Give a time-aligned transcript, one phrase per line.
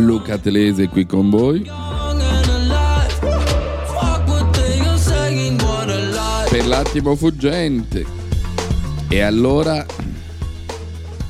[0.00, 1.68] Luca Telese qui con voi
[6.50, 8.04] per l'attimo fuggente.
[9.08, 9.86] E allora,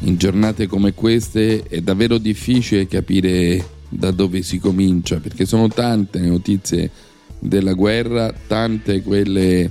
[0.01, 6.21] in giornate come queste, è davvero difficile capire da dove si comincia, perché sono tante
[6.21, 6.91] le notizie
[7.39, 9.71] della guerra, tante quelle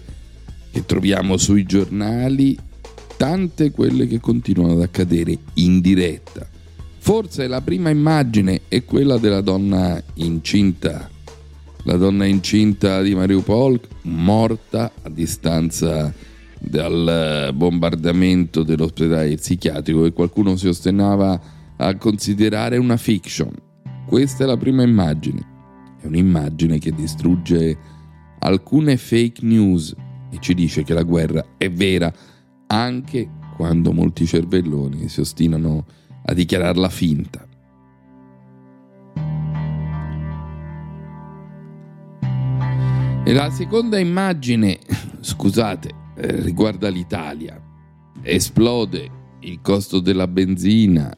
[0.71, 2.57] che troviamo sui giornali,
[3.17, 6.47] tante quelle che continuano ad accadere in diretta.
[7.09, 11.09] Forse la prima immagine è quella della donna incinta,
[11.85, 16.13] la donna incinta di Mariupol, morta a distanza
[16.59, 21.41] dal bombardamento dell'ospedale psichiatrico che qualcuno si ostinava
[21.77, 23.55] a considerare una fiction.
[24.05, 25.97] Questa è la prima immagine.
[25.99, 27.75] È un'immagine che distrugge
[28.37, 29.95] alcune fake news
[30.29, 32.13] e ci dice che la guerra è vera
[32.67, 35.98] anche quando molti cervelloni si ostinano a
[36.33, 37.47] dichiararla finta.
[43.29, 44.79] E la seconda immagine,
[45.19, 47.61] scusate, eh, riguarda l'Italia.
[48.23, 49.07] Esplode
[49.41, 51.15] il costo della benzina.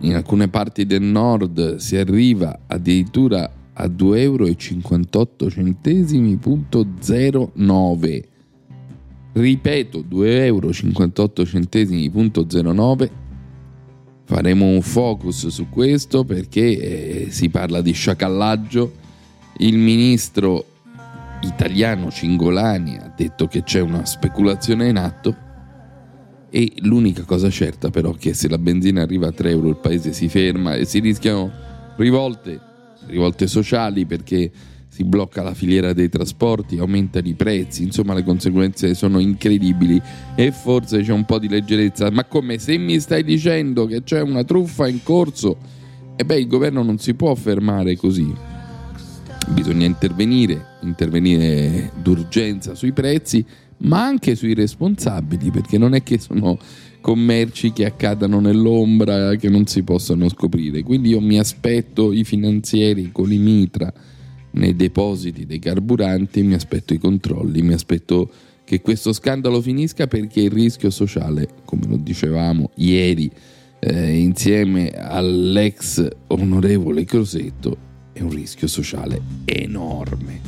[0.00, 4.48] In alcune parti del nord si arriva addirittura a 2,58 euro.
[6.38, 6.86] Punto
[7.54, 8.28] 09.
[9.32, 10.70] Ripeto, 2,58 euro.
[14.30, 18.92] Faremo un focus su questo perché eh, si parla di sciacallaggio.
[19.56, 20.66] Il ministro
[21.40, 25.36] italiano Cingolani ha detto che c'è una speculazione in atto
[26.48, 29.78] e l'unica cosa certa però è che se la benzina arriva a 3 euro il
[29.78, 31.50] paese si ferma e si rischiano
[31.96, 32.60] rivolte,
[33.06, 34.48] rivolte sociali perché
[35.00, 40.00] si blocca la filiera dei trasporti, aumentano i prezzi, insomma le conseguenze sono incredibili.
[40.34, 44.20] E forse c'è un po' di leggerezza, ma come se mi stai dicendo che c'è
[44.20, 45.56] una truffa in corso,
[46.16, 48.30] e beh il governo non si può fermare così,
[49.48, 53.42] bisogna intervenire, intervenire d'urgenza sui prezzi,
[53.78, 56.58] ma anche sui responsabili, perché non è che sono
[57.00, 60.82] commerci che accadano nell'ombra, che non si possono scoprire.
[60.82, 63.90] Quindi io mi aspetto i finanzieri con i mitra
[64.52, 68.30] nei depositi dei carburanti, mi aspetto i controlli, mi aspetto
[68.64, 73.30] che questo scandalo finisca perché il rischio sociale, come lo dicevamo ieri,
[73.80, 77.76] eh, insieme all'ex onorevole Crosetto,
[78.12, 80.40] è un rischio sociale enorme.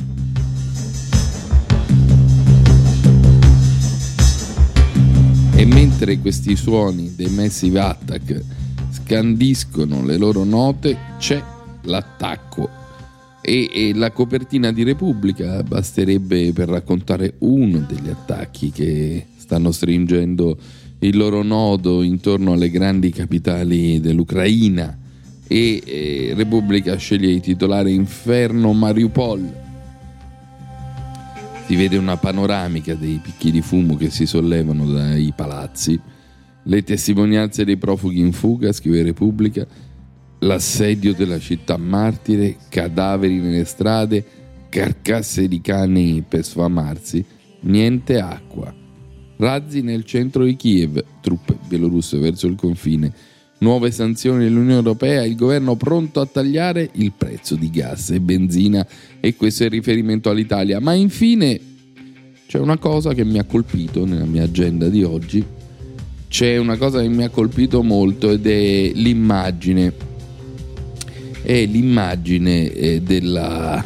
[5.55, 8.43] E mentre questi suoni dei Massive Attack
[8.91, 11.41] scandiscono le loro note, c'è
[11.83, 12.82] l'attacco.
[13.45, 20.57] E, e la copertina di Repubblica basterebbe per raccontare uno degli attacchi che stanno stringendo
[20.99, 24.97] il loro nodo intorno alle grandi capitali dell'Ucraina
[25.45, 29.61] e eh, Repubblica sceglie di titolare Inferno Mariupol.
[31.65, 35.99] Si vede una panoramica dei picchi di fumo che si sollevano dai palazzi,
[36.63, 39.67] le testimonianze dei profughi in fuga, scrive Repubblica,
[40.43, 44.23] l'assedio della città martire, cadaveri nelle strade,
[44.69, 47.23] carcasse di cani per sfamarsi,
[47.61, 48.73] niente acqua.
[49.37, 53.11] Razzi nel centro di Kiev, truppe bielorusse verso il confine,
[53.59, 58.85] nuove sanzioni dell'Unione Europea, il governo pronto a tagliare il prezzo di gas e benzina
[59.19, 60.79] e questo è il riferimento all'Italia.
[60.79, 61.59] Ma infine
[62.47, 65.43] c'è una cosa che mi ha colpito nella mia agenda di oggi,
[66.27, 69.93] c'è una cosa che mi ha colpito molto ed è l'immagine,
[71.43, 73.83] è l'immagine eh, della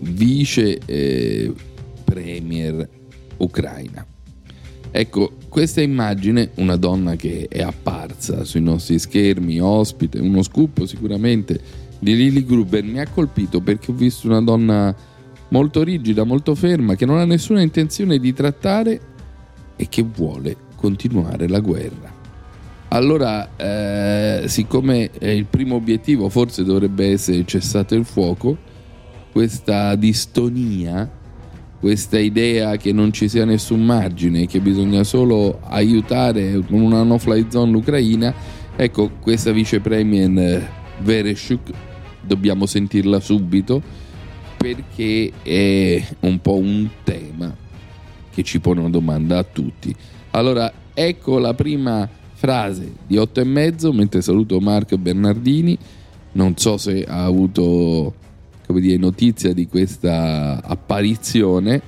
[0.00, 1.52] vice eh,
[2.04, 2.88] premier
[3.38, 4.06] ucraina.
[4.90, 11.60] Ecco, questa immagine, una donna che è apparsa sui nostri schermi, ospite, uno scoop sicuramente
[11.98, 14.94] di Lily Gruber, mi ha colpito perché ho visto una donna
[15.48, 19.00] molto rigida, molto ferma, che non ha nessuna intenzione di trattare
[19.76, 22.17] e che vuole continuare la guerra.
[22.88, 28.56] Allora, eh, siccome il primo obiettivo forse dovrebbe essere cessato il fuoco,
[29.30, 31.16] questa distonia
[31.80, 37.46] questa idea che non ci sia nessun margine, che bisogna solo aiutare con una no-fly
[37.48, 38.34] zone l'Ucraina,
[38.74, 40.68] ecco, questa vice premier
[40.98, 41.70] Vereshchuk
[42.20, 43.80] dobbiamo sentirla subito
[44.56, 47.54] perché è un po' un tema
[48.32, 49.94] che ci pone una domanda a tutti.
[50.32, 52.08] Allora, ecco la prima
[52.38, 55.76] frase di 8 e mezzo mentre saluto Marco Bernardini.
[56.32, 58.14] Non so se ha avuto
[58.68, 61.82] dire, notizia di questa apparizione.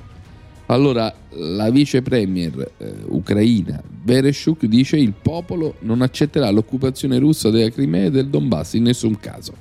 [0.67, 7.71] Allora, la vice premier eh, ucraina Vereshchuk dice il popolo non accetterà l'occupazione russa della
[7.71, 9.53] Crimea e del Donbass in nessun caso.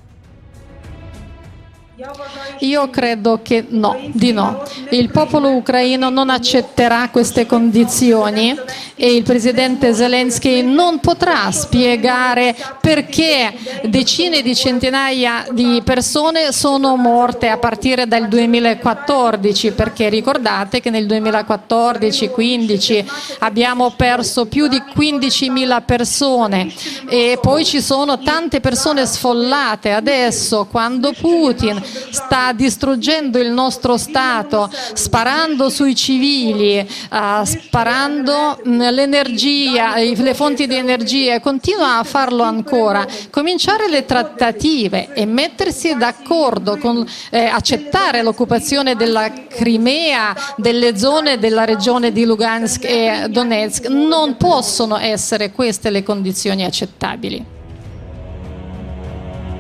[2.59, 4.63] Io credo che no, di no.
[4.89, 8.57] Il popolo ucraino non accetterà queste condizioni
[8.95, 13.53] e il presidente Zelensky non potrà spiegare perché
[13.85, 21.05] decine di centinaia di persone sono morte a partire dal 2014, perché ricordate che nel
[21.05, 23.05] 2014-15
[23.39, 26.69] abbiamo perso più di 15.000 persone
[27.07, 29.93] e poi ci sono tante persone sfollate.
[29.93, 40.33] Adesso quando Putin sta distruggendo il nostro Stato, sparando sui civili, uh, sparando l'energia, le
[40.33, 47.05] fonti di energia e continua a farlo ancora, cominciare le trattative e mettersi d'accordo con
[47.29, 54.97] eh, accettare l'occupazione della Crimea, delle zone della regione di Lugansk e Donetsk, non possono
[54.97, 57.57] essere queste le condizioni accettabili.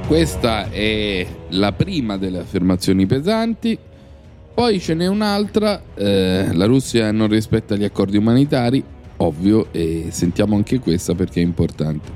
[0.09, 3.77] Questa è la prima delle affermazioni pesanti.
[4.55, 8.83] Poi ce n'è un'altra, eh, la Russia non rispetta gli accordi umanitari,
[9.17, 12.11] ovvio, e sentiamo anche questa perché è importante.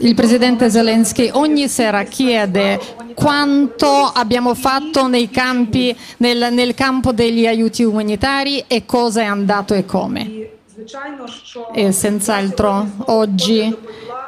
[0.00, 2.80] Il presidente Zelensky ogni sera chiede
[3.12, 9.84] quanto abbiamo fatto campi, nel, nel campo degli aiuti umanitari e cosa è andato e
[9.84, 10.47] come.
[11.72, 13.76] E senz'altro oggi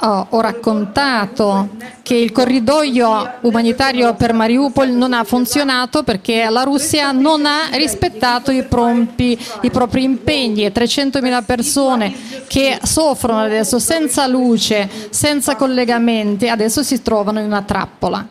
[0.01, 1.69] ho raccontato
[2.03, 8.51] che il corridoio umanitario per Mariupol non ha funzionato perché la Russia non ha rispettato
[8.51, 10.67] i, prompi, i propri impegni.
[10.67, 12.13] 300.000 persone
[12.49, 18.27] che soffrono adesso senza luce, senza collegamenti, adesso si trovano in una trappola.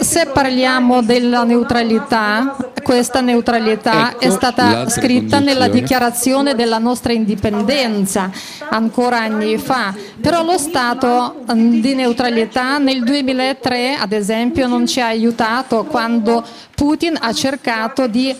[0.00, 5.44] Se parliamo della neutralità, questa neutralità ecco è stata scritta condizione.
[5.44, 8.32] nella dichiarazione della nostra indipendenza
[8.68, 15.00] ancora anni fa, però lo Stato mm, di neutralità nel 2003 ad esempio non ci
[15.00, 16.44] ha aiutato quando
[16.74, 18.34] Putin ha cercato di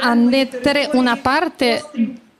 [0.00, 1.84] annettere una parte,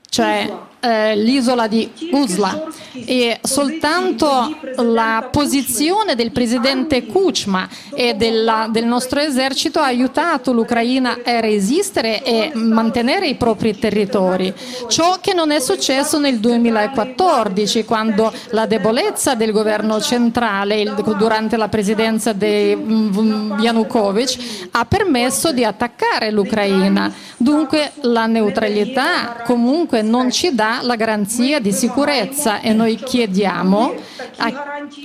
[0.09, 0.51] cioè
[0.83, 2.67] eh, l'isola di Usla
[3.05, 11.19] e soltanto la posizione del presidente Kuchma e della, del nostro esercito ha aiutato l'Ucraina
[11.23, 14.53] a resistere e mantenere i propri territori.
[14.87, 21.55] Ciò che non è successo nel 2014 quando la debolezza del governo centrale il, durante
[21.55, 27.11] la presidenza di mm, Yanukovych ha permesso di attaccare l'Ucraina.
[27.37, 33.93] Dunque la neutralità comunque non ci dà la garanzia di sicurezza e noi chiediamo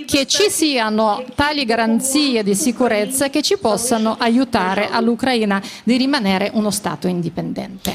[0.06, 6.70] che ci siano tali garanzie di sicurezza che ci possano aiutare all'Ucraina di rimanere uno
[6.70, 7.92] Stato indipendente.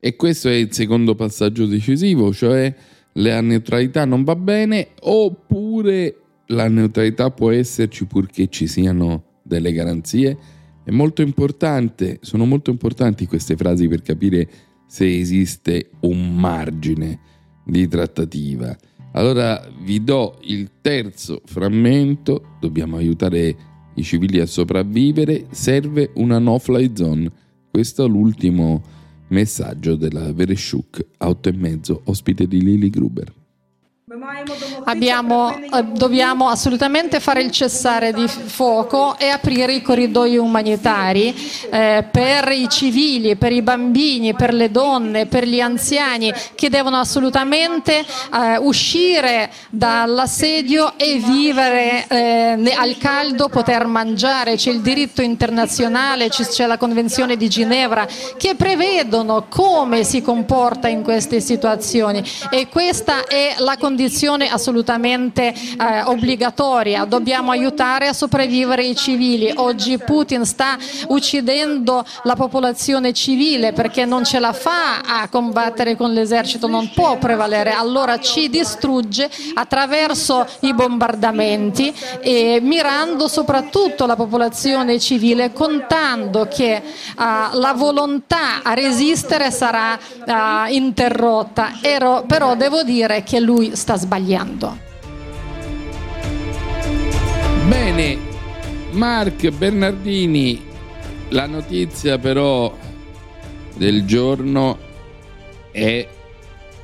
[0.00, 2.72] E questo è il secondo passaggio decisivo, cioè
[3.14, 6.14] la neutralità non va bene oppure
[6.46, 10.36] la neutralità può esserci purché ci siano delle garanzie.
[10.84, 14.48] È molto importante, sono molto importanti queste frasi per capire
[14.88, 17.20] se esiste un margine
[17.64, 18.76] di trattativa.
[19.12, 23.56] Allora vi do il terzo frammento, dobbiamo aiutare
[23.94, 27.30] i civili a sopravvivere, serve una no-fly zone.
[27.70, 28.82] Questo è l'ultimo
[29.28, 33.37] messaggio della Vereshchuk a 8 e mezzo, ospite di Lily Gruber.
[34.84, 41.34] Abbiamo, eh, dobbiamo assolutamente fare il cessare di fuoco e aprire i corridoi umanitari
[41.70, 46.96] eh, per i civili, per i bambini, per le donne, per gli anziani che devono
[46.96, 54.56] assolutamente eh, uscire dall'assedio e vivere eh, al caldo, poter mangiare.
[54.56, 61.02] C'è il diritto internazionale, c'è la Convenzione di Ginevra che prevedono come si comporta in
[61.02, 67.04] queste situazioni e questa è la condizione condizione assolutamente eh, obbligatoria.
[67.04, 69.52] Dobbiamo aiutare a sopravvivere i civili.
[69.56, 70.78] Oggi Putin sta
[71.08, 77.18] uccidendo la popolazione civile perché non ce la fa a combattere con l'esercito, non può
[77.18, 77.72] prevalere.
[77.72, 87.58] Allora ci distrugge attraverso i bombardamenti e mirando soprattutto la popolazione civile, contando che uh,
[87.58, 91.78] la volontà a resistere sarà uh, interrotta.
[91.80, 94.76] Ero, però devo dire che lui sta sbagliando.
[97.68, 98.18] Bene,
[98.92, 100.64] Mark Bernardini,
[101.30, 102.76] la notizia però
[103.76, 104.78] del giorno
[105.70, 106.06] è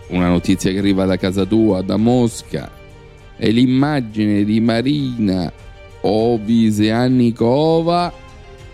[0.08, 2.70] una notizia che arriva da casa tua, da Mosca,
[3.36, 5.52] è l'immagine di Marina
[6.02, 8.12] Ovisianikova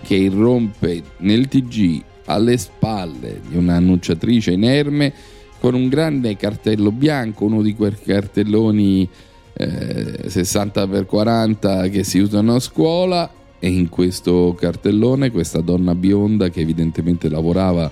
[0.03, 5.13] che irrompe nel TG alle spalle di un'annunciatrice inerme
[5.61, 9.09] con un grande cartello bianco, uno di quei cartelloni
[9.53, 16.61] eh, 60x40 che si usano a scuola e in questo cartellone questa donna bionda che
[16.61, 17.91] evidentemente lavorava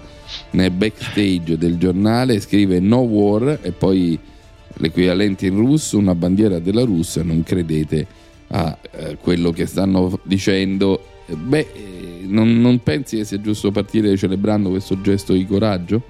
[0.52, 4.18] nel backstage del giornale scrive no war e poi
[4.76, 8.06] l'equivalente in russo una bandiera della Russia non credete
[8.48, 14.16] a eh, quello che stanno dicendo beh eh, non, non pensi che sia giusto partire
[14.16, 16.02] celebrando questo gesto di coraggio?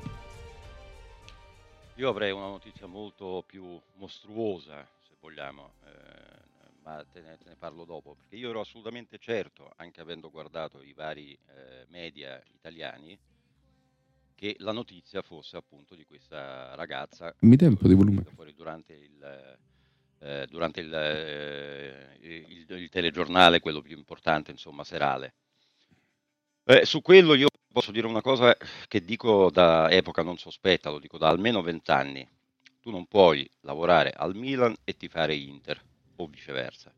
[1.99, 7.57] Io avrei una notizia molto più mostruosa, se vogliamo, eh, ma te ne, te ne,
[7.57, 13.19] parlo dopo, perché io ero assolutamente certo, anche avendo guardato i vari eh, media italiani,
[14.37, 17.35] che la notizia fosse appunto di questa ragazza.
[17.41, 18.23] Mi dai un po' di volume?
[18.33, 19.59] Fuori durante il,
[20.21, 25.35] eh, durante il, eh, il, il, telegiornale, quello più importante, insomma, serale.
[26.63, 28.57] Eh, su quello io posso dire una cosa
[28.89, 32.27] che dico da epoca non sospetta, lo dico da almeno vent'anni.
[32.81, 35.81] Tu non puoi lavorare al Milan e ti fare Inter
[36.17, 36.93] o viceversa.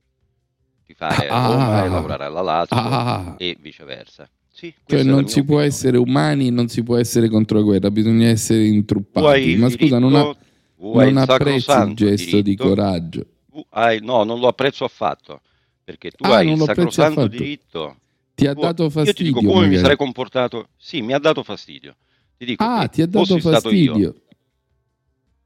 [0.86, 4.28] Ti fare ah, Roma e lavorare alla Lazio ah, e viceversa.
[4.52, 8.28] Sì, cioè non si può essere umani, non si può essere contro la guerra, bisogna
[8.28, 9.56] essere intruppati.
[9.56, 10.36] Ma scusa, non, ha,
[10.76, 13.26] non apprezzi il gesto diritto, di coraggio.
[13.70, 15.40] Hai, no, non lo apprezzo affatto,
[15.82, 17.96] perché tu ah, hai il sacrosanto diritto
[18.40, 19.10] ti ha dato fastidio?
[19.10, 19.74] Io ti dico come magari.
[19.74, 20.68] mi sarei comportato.
[20.76, 21.96] Sì, mi ha dato fastidio.
[22.36, 23.96] Ti dico ah, ti ha dato fastidio.
[23.96, 24.14] Io,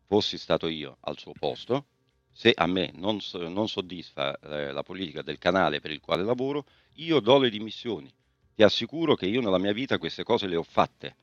[0.06, 1.86] fossi stato io al suo posto,
[2.32, 6.64] se a me non, non soddisfa eh, la politica del canale per il quale lavoro,
[6.94, 8.08] io do le dimissioni.
[8.54, 11.16] Ti assicuro che io nella mia vita queste cose le ho fatte.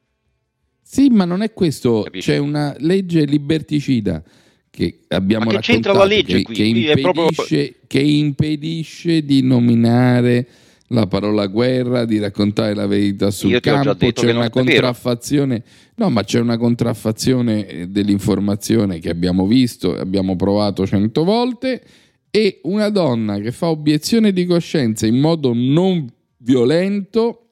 [0.81, 2.01] Sì, ma non è questo.
[2.03, 2.31] Capisci?
[2.31, 4.21] C'è una legge liberticida
[4.69, 6.55] che abbiamo ma che c'entra la legge che, qui?
[6.55, 7.75] Che, impedisce, proprio...
[7.87, 10.47] che impedisce di nominare
[10.91, 15.63] la parola guerra, di raccontare la verità sul campo, c'è una contraffazione,
[15.95, 21.81] no, ma c'è una contraffazione eh, dell'informazione che abbiamo visto, abbiamo provato cento volte
[22.29, 26.07] e una donna che fa obiezione di coscienza in modo non
[26.37, 27.47] violento,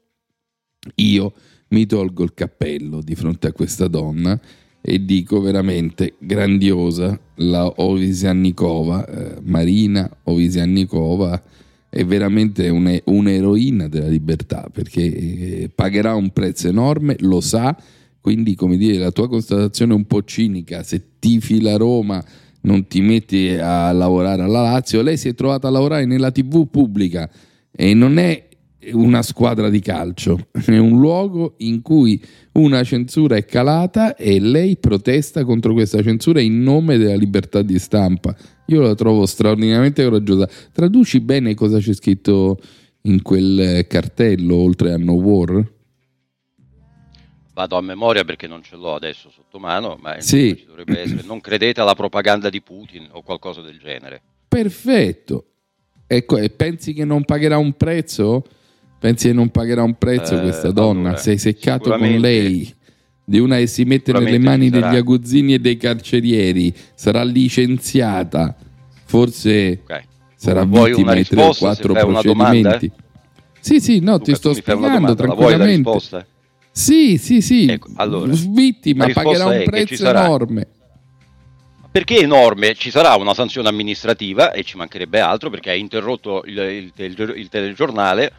[0.96, 1.34] io
[1.70, 4.40] mi tolgo il cappello di fronte a questa donna
[4.82, 11.42] e dico veramente grandiosa la Ovisiannikova, eh, Marina Ovisiannikova
[11.90, 17.76] è veramente un, un'eroina della libertà perché eh, pagherà un prezzo enorme, lo sa,
[18.22, 22.24] quindi come dire la tua constatazione è un po' cinica, se tifi la Roma
[22.62, 26.68] non ti metti a lavorare alla Lazio, lei si è trovata a lavorare nella tv
[26.70, 27.30] pubblica
[27.72, 28.49] e non è
[28.94, 32.22] una squadra di calcio, è un luogo in cui
[32.54, 37.80] una censura è calata e lei protesta contro questa censura in nome della libertà di
[37.80, 38.36] stampa.
[38.68, 40.48] Io la trovo straordinariamente coraggiosa.
[40.72, 42.60] Traduci bene cosa c'è scritto
[43.04, 45.78] in quel cartello oltre a No War?
[47.54, 50.64] Vado a memoria perché non ce l'ho adesso sotto mano, ma sì.
[50.66, 54.22] dovrebbe essere non credete alla propaganda di Putin o qualcosa del genere.
[54.48, 55.46] Perfetto.
[56.08, 58.44] Ecco, e pensi che non pagherà un prezzo?
[59.00, 61.10] Pensi che non pagherà un prezzo eh, questa donna?
[61.10, 62.76] Allora, Sei seccato con lei
[63.24, 68.56] di una che si mette nelle mani degli aguzzini e dei carcerieri, sarà licenziata,
[69.06, 70.02] forse okay.
[70.36, 72.92] sarà Vuoi vittima di 3 o 4 procedimenti.
[73.62, 76.28] Sì, sì, no, Luca, ti sto spiegando tranquillamente.
[76.72, 80.68] Sì, sì, sì, ecco, allora, vittima, pagherà un prezzo enorme.
[81.92, 82.74] Perché è enorme?
[82.76, 87.34] Ci sarà una sanzione amministrativa e ci mancherebbe altro perché hai interrotto il, il, il,
[87.36, 88.32] il telegiornale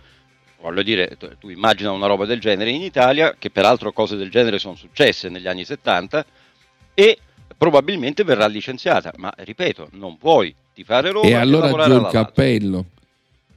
[0.60, 4.58] voglio dire, tu, immagina una roba del genere in Italia, che peraltro cose del genere
[4.58, 6.24] sono successe negli anni 70,
[6.94, 7.18] e
[7.56, 9.12] probabilmente verrà licenziata.
[9.16, 12.84] Ma ripeto, non puoi ti fare Roma e allora giù il cappello.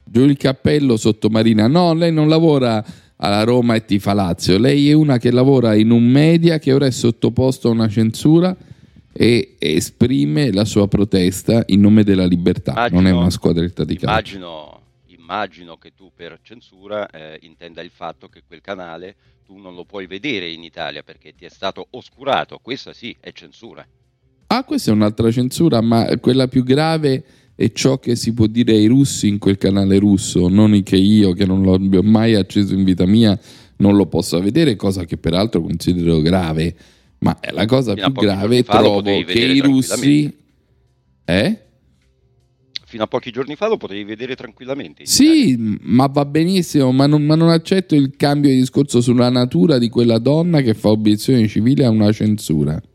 [0.04, 1.66] Giù il cappello sottomarina.
[1.66, 2.84] No, lei non lavora
[3.16, 4.58] alla Roma e ti fa Lazio.
[4.58, 8.54] Lei è una che lavora in un media che ora è sottoposto a una censura
[9.16, 13.96] e esprime la sua protesta in nome della libertà, Immagino- non è una squadretta di
[13.96, 14.36] calcio.
[14.36, 14.73] Immagino,
[15.24, 19.86] immagino che tu per censura eh, intenda il fatto che quel canale tu non lo
[19.86, 22.58] puoi vedere in Italia perché ti è stato oscurato.
[22.62, 23.86] Questa sì è censura.
[24.48, 28.72] Ah, questa è un'altra censura, ma quella più grave è ciò che si può dire
[28.72, 32.84] ai russi in quel canale russo, non che io, che non l'abbia mai acceso in
[32.84, 33.38] vita mia,
[33.76, 36.76] non lo possa vedere, cosa che peraltro considero grave.
[37.20, 40.42] Ma è la cosa Fino più grave trovo che i russi...
[41.26, 41.63] Eh?
[42.94, 45.02] Fino a pochi giorni fa lo potevi vedere tranquillamente.
[45.02, 49.30] in Sì, ma va benissimo, ma non, ma non accetto il cambio di discorso sulla
[49.30, 52.74] natura di quella donna che fa obiezione civile a una censura.
[52.74, 52.90] Italia.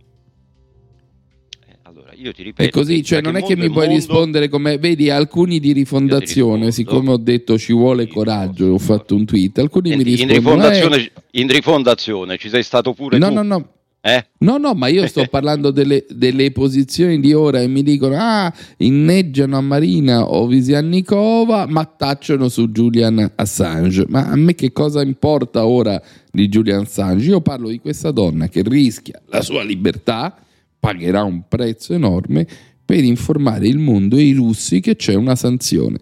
[1.68, 2.70] Eh, Allora, io ti ripeto.
[2.70, 6.72] È così, cioè non è che mi puoi mondo- rispondere come vedi alcuni di rifondazione,
[6.72, 10.22] siccome ho detto ci vuole Sì, coraggio, no, ho fatto un tweet, alcuni mi Senti,
[10.22, 13.34] in, rispondono rifondazione, in rifondazione ci sei stato pure eh, no, tu.
[13.34, 13.70] no, no.
[14.01, 14.25] Eh?
[14.39, 18.53] No, no, ma io sto parlando delle, delle posizioni di ora e mi dicono ah,
[18.77, 24.06] inneggiano a Marina o Visiannikova, ma tacciono su Julian Assange.
[24.08, 26.01] Ma a me che cosa importa ora
[26.32, 27.29] di Julian Assange?
[27.29, 30.36] Io parlo di questa donna che rischia la sua libertà,
[30.79, 32.48] pagherà un prezzo enorme
[32.86, 35.98] per informare il mondo e i russi che c'è una sanzione.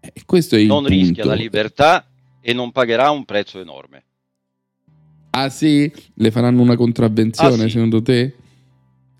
[0.00, 0.92] E questo è il Non punto.
[0.96, 2.06] rischia la libertà
[2.40, 4.04] e non pagherà un prezzo enorme.
[5.34, 5.90] Ah sì?
[6.14, 7.70] Le faranno una contravvenzione Ah, sì.
[7.70, 8.34] secondo te?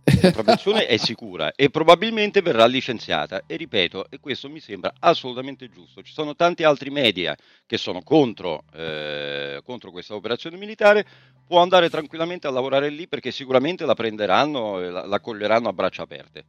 [0.04, 3.44] La contravvenzione è sicura e probabilmente verrà licenziata.
[3.46, 6.02] E ripeto, e questo mi sembra assolutamente giusto.
[6.02, 11.06] Ci sono tanti altri media che sono contro, eh, contro questa operazione militare.
[11.46, 15.72] Può andare tranquillamente a lavorare lì perché sicuramente la prenderanno e la, la coglieranno a
[15.72, 16.44] braccia aperte.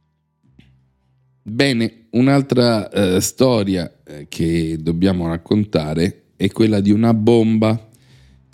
[1.42, 7.88] Bene, un'altra eh, storia eh, che dobbiamo raccontare è quella di una bomba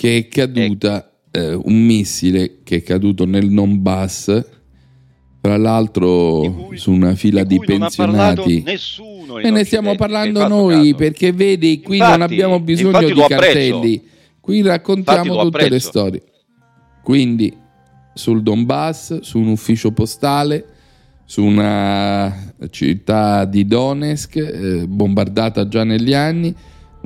[0.01, 4.45] che è caduta, eh, un missile che è caduto nel Donbass,
[5.43, 8.63] tra l'altro Di cui- su una fila di, parlato pensionati.
[8.65, 9.37] nessuno.
[9.41, 10.95] E ne stiamo parlando noi caso?
[10.95, 13.27] perché vedi, qui Infatti- non abbiamo bisogno di apprezzo.
[13.29, 14.03] cartelli,
[14.41, 16.23] qui raccontiamo tutte le storie.
[17.03, 17.55] Quindi
[18.15, 20.65] sul Donbass, su un ufficio postale,
[21.27, 26.55] su una città di Donetsk eh, bombardata già negli anni,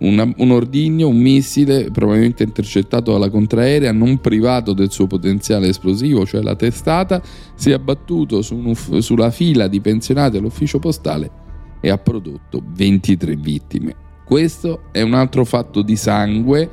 [0.01, 6.27] una- un ordigno, un missile probabilmente intercettato dalla contraerea, non privato del suo potenziale esplosivo,
[6.27, 7.23] cioè la testata,
[7.55, 11.31] si è abbattuto su un sulla fila di pensionati all'ufficio postale
[11.81, 13.95] e ha prodotto 23 vittime.
[14.25, 16.71] Questo è un altro fatto di sangue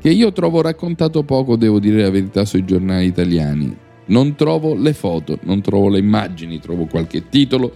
[0.00, 3.76] che io trovo raccontato poco, devo dire la verità, sui giornali italiani.
[4.06, 7.72] Non trovo le foto, non trovo le immagini, trovo qualche titolo,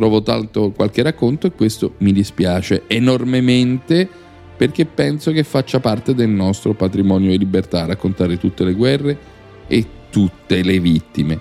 [0.00, 4.08] trovo tanto qualche racconto e questo mi dispiace enormemente
[4.56, 9.18] perché penso che faccia parte del nostro patrimonio di libertà raccontare tutte le guerre
[9.66, 11.38] e tutte le vittime.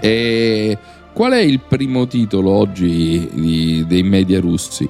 [0.00, 0.76] E
[1.12, 4.88] qual è il primo titolo oggi di- dei media russi?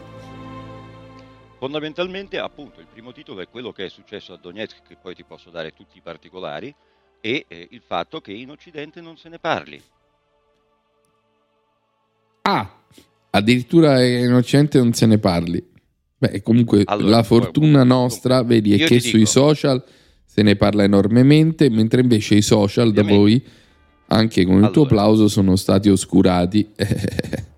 [1.59, 5.25] Fondamentalmente, appunto, il primo titolo è quello che è successo a Donetsk, che poi ti
[5.25, 6.75] posso dare tutti i particolari,
[7.21, 9.83] e eh, il fatto che in Occidente non se ne parli.
[12.43, 12.71] Ah,
[13.31, 15.65] addirittura in Occidente non se ne parli.
[16.19, 19.83] Beh, comunque Allora, la fortuna nostra, vedi, è che sui dico- social
[20.25, 23.43] se ne parla enormemente, mentre invece i social da voi,
[24.09, 25.03] anche con il tuo Allora.
[25.03, 26.71] applauso, sono stati oscurati.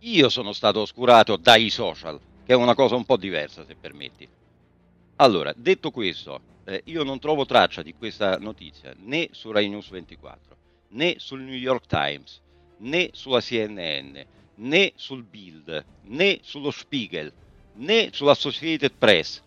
[0.00, 4.26] Io sono stato oscurato dai social, che è una cosa un po' diversa, se permetti.
[5.16, 9.90] Allora, detto questo, eh, io non trovo traccia di questa notizia né su Rai News
[9.90, 10.56] 24,
[10.88, 12.40] né sul New York Times,
[12.82, 14.18] né sulla CNN,
[14.56, 17.32] né sul Bild, né sullo Spiegel,
[17.76, 19.40] né sull'Associated Press.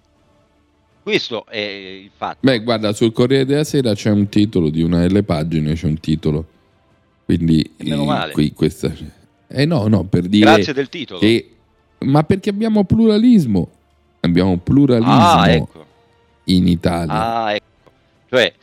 [1.01, 2.39] Questo è il fatto.
[2.41, 5.99] Beh, guarda, sul Corriere della Sera c'è un titolo di una delle pagine, c'è un
[5.99, 6.47] titolo.
[7.25, 8.33] Quindi meno eh, male.
[8.33, 8.93] qui questa
[9.47, 11.19] Eh no, no, per dire Grazie del titolo.
[11.19, 11.49] che
[11.99, 13.69] ma perché abbiamo pluralismo?
[14.19, 15.85] Abbiamo pluralismo ah, ecco.
[16.45, 17.43] in Italia.
[17.43, 17.91] Ah, ecco.
[18.29, 18.53] Cioè,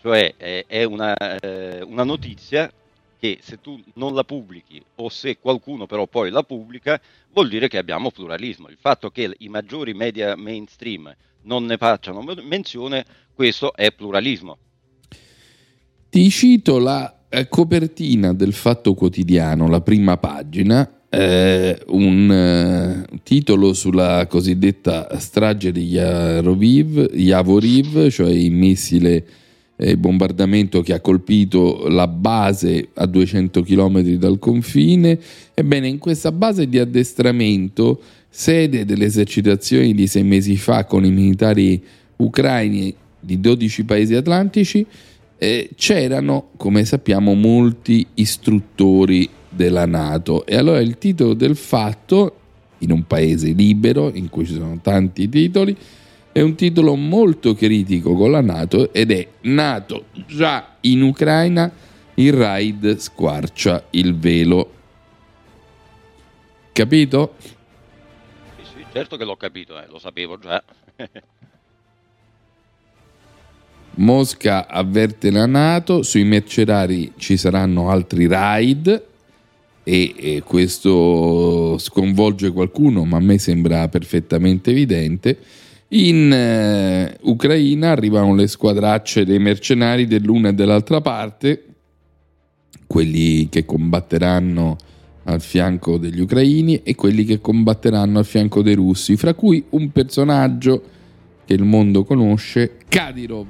[0.00, 0.34] cioè
[0.66, 2.70] è una, eh, una notizia
[3.22, 7.00] che se tu non la pubblichi o se qualcuno però poi la pubblica,
[7.32, 8.66] vuol dire che abbiamo pluralismo.
[8.68, 14.58] Il fatto che i maggiori media mainstream non ne facciano menzione, questo è pluralismo.
[16.10, 23.72] Ti cito la eh, copertina del Fatto Quotidiano, la prima pagina, eh, un eh, titolo
[23.72, 29.24] sulla cosiddetta strage di Yaroviv, Yavoriv, cioè il missile
[29.82, 35.18] eh, bombardamento che ha colpito la base a 200 km dal confine.
[35.52, 41.10] Ebbene, in questa base di addestramento, sede delle esercitazioni di sei mesi fa con i
[41.10, 41.82] militari
[42.16, 44.86] ucraini di 12 paesi atlantici,
[45.36, 52.36] eh, c'erano, come sappiamo, molti istruttori della Nato e allora il titolo del fatto,
[52.78, 55.76] in un paese libero in cui ci sono tanti titoli,
[56.32, 61.70] è un titolo molto critico con la Nato ed è Nato già in Ucraina,
[62.14, 64.72] il raid squarcia il velo.
[66.72, 67.34] Capito?
[67.38, 67.50] Sì,
[68.64, 70.62] sì, certo che l'ho capito, eh, lo sapevo già.
[73.96, 79.04] Mosca avverte la Nato, sui mercenari ci saranno altri raid
[79.84, 85.38] e, e questo sconvolge qualcuno, ma a me sembra perfettamente evidente.
[85.94, 91.64] In eh, Ucraina arrivano le squadracce dei mercenari dell'una e dell'altra parte,
[92.86, 94.76] quelli che combatteranno
[95.24, 99.92] al fianco degli ucraini e quelli che combatteranno al fianco dei russi, fra cui un
[99.92, 100.82] personaggio
[101.44, 103.46] che il mondo conosce, Kadyrov.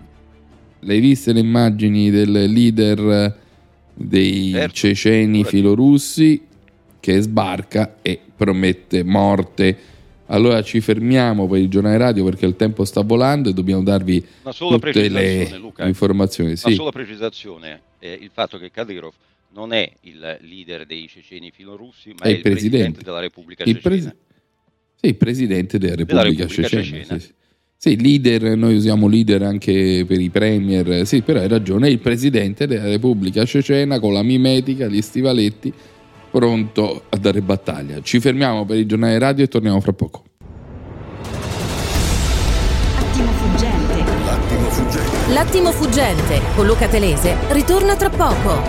[0.80, 3.38] L'hai viste le immagini del leader
[3.94, 6.40] dei Certo, ceceni filorussi
[6.98, 9.78] che sbarca e promette morte?
[10.32, 14.24] Allora ci fermiamo per il giornale radio perché il tempo sta volando e dobbiamo darvi
[14.56, 15.86] tutte le Luca.
[15.86, 16.50] informazioni.
[16.50, 16.74] Una Sì.
[16.74, 19.12] sola precisazione, eh, il fatto che Kadyrov
[19.52, 23.02] non è il leader dei ceceni filorussi, ma È è, il presidente, presidente.
[23.04, 23.88] della Repubblica Il Cecena.
[23.94, 24.12] presi-
[25.02, 26.82] Sì, il presidente della Repubblica, Repubblica Cecena.
[26.82, 27.20] Cecena.
[27.20, 27.32] Sì, sì.
[27.76, 31.98] Sì, leader, noi usiamo leader anche per i premier, sì, però hai ragione, è il
[31.98, 35.70] presidente della Repubblica Cecena con la mimetica, gli stivaletti,
[36.32, 38.00] pronto a dare battaglia.
[38.00, 40.22] Ci fermiamo per il giornale radio e torniamo fra poco.
[42.98, 44.04] Attimo fuggente.
[44.24, 45.32] L'attimo fuggente.
[45.32, 48.62] L'attimo fuggente con Luca Telese ritorna tra poco.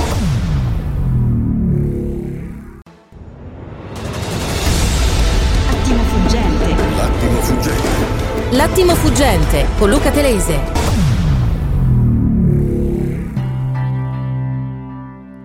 [5.69, 6.75] Attimo fuggente.
[6.97, 8.11] L'attimo fuggente.
[8.51, 10.72] L'attimo fuggente con Luca Telese.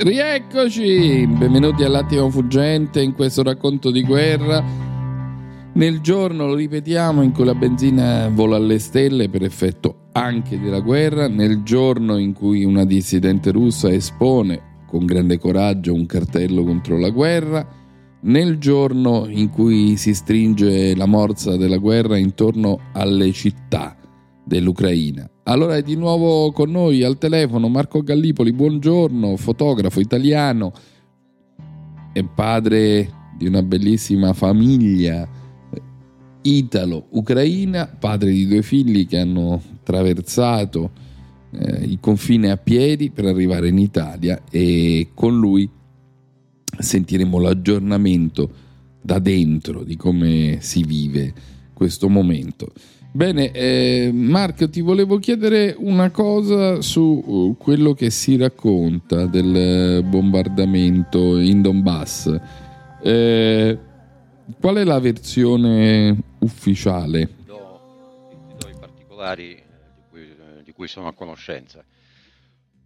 [0.09, 4.65] Rieccoci, benvenuti all'attimo fuggente in questo racconto di guerra.
[5.75, 10.81] Nel giorno, lo ripetiamo, in cui la benzina vola alle stelle per effetto anche della
[10.81, 16.97] guerra, nel giorno in cui una dissidente russa espone con grande coraggio un cartello contro
[16.97, 17.69] la guerra,
[18.21, 23.95] nel giorno in cui si stringe la morsa della guerra intorno alle città
[24.49, 25.31] dell'Ucraina.
[25.45, 30.73] Allora è di nuovo con noi al telefono Marco Gallipoli, buongiorno, fotografo italiano
[32.13, 35.23] e padre di una bellissima famiglia
[35.71, 35.83] eh,
[36.43, 40.91] italo-ucraina, padre di due figli che hanno attraversato
[41.51, 45.69] eh, il confine a piedi per arrivare in Italia e con lui
[46.79, 48.67] sentiremo l'aggiornamento
[49.03, 51.33] da dentro di come si vive
[51.75, 52.73] questo momento.
[53.11, 59.57] Bene, eh, Marco, ti volevo chiedere una cosa su uh, quello che si racconta del
[59.57, 62.39] eh, bombardamento in Donbass.
[63.03, 63.79] Eh,
[64.61, 67.27] qual è la versione ufficiale?
[67.27, 67.81] Ti do,
[68.29, 71.83] ti do i particolari eh, di cui, eh, di cui sono a conoscenza.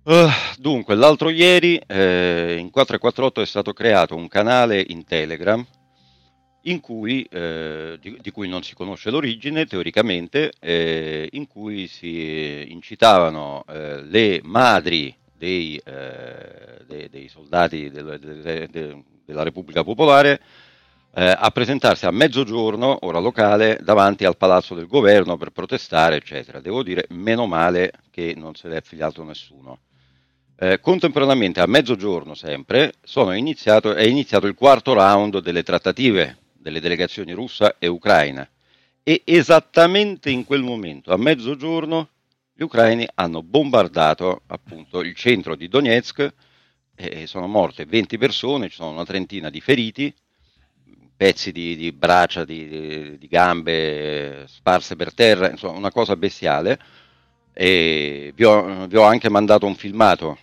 [0.04, 5.64] Ah, dunque, l'altro ieri eh, in 448 è stato creato un canale in Telegram
[6.80, 13.64] cui, eh, di, di cui non si conosce l'origine teoricamente, eh, in cui si incitavano
[13.68, 20.40] eh, le madri dei, eh, dei- dei soldati del- de- de- della Repubblica Popolare
[21.14, 26.60] eh, a presentarsi a mezzogiorno, ora locale, davanti al palazzo del governo per protestare, eccetera.
[26.60, 29.80] Devo dire, meno male che non se l'è affiliato nessuno.
[30.56, 36.80] Eh, contemporaneamente, a mezzogiorno sempre, sono iniziato, è iniziato il quarto round delle trattative delle
[36.80, 38.48] delegazioni russa e ucraina.
[39.02, 42.08] E esattamente in quel momento, a mezzogiorno,
[42.54, 46.32] gli ucraini hanno bombardato appunto il centro di Donetsk
[46.94, 50.14] e sono morte 20 persone, ci sono una trentina di feriti,
[51.16, 56.78] pezzi di, di braccia, di, di- gambe eh, sparse per terra, insomma una cosa bestiale.
[57.52, 60.38] E vi ho, vi ho anche mandato un filmato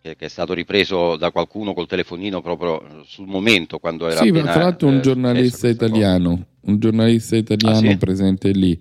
[0.00, 4.20] che, che è stato ripreso da qualcuno col telefonino proprio eh, sul momento quando era
[4.22, 5.68] Sì, appena, tra l'altro un eh, giornalista cosa.
[5.68, 7.96] italiano, un giornalista italiano Ah, sì?
[7.96, 8.80] presente lì.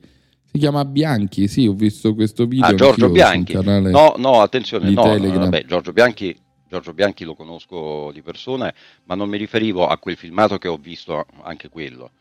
[0.51, 2.65] Si chiama Bianchi, sì, ho visto questo video.
[2.65, 3.53] Ah, Giorgio Bianchi.
[3.53, 6.35] No, no, attenzione, no, vabbè, Giorgio Bianchi,
[6.67, 10.77] Giorgio Bianchi lo conosco di persona, ma non mi riferivo a quel filmato che ho
[10.77, 12.11] visto, anche quello.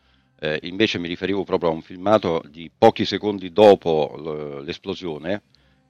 [0.41, 5.41] Eh, invece mi riferivo proprio a un filmato di pochi secondi dopo l'esplosione,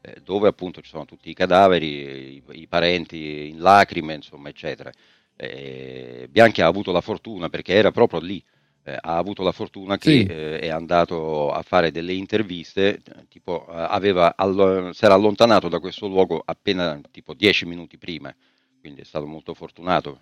[0.02, 4.92] eh, dove appunto ci sono tutti i cadaveri, i, i parenti in lacrime, insomma, eccetera.
[5.36, 8.44] Eh, Bianchi ha avuto la fortuna perché era proprio lì.
[8.84, 10.24] eh, ha avuto la fortuna che Sì.
[10.28, 15.68] eh, è andato a fare delle interviste, eh, tipo eh, aveva allo- si era allontanato
[15.70, 18.34] da questo luogo appena tipo dieci minuti prima,
[18.80, 20.22] quindi è stato molto fortunato,